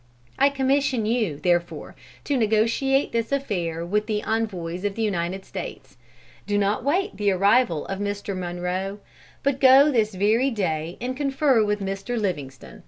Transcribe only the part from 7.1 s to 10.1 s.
the arrival of Mr. Munroe, but go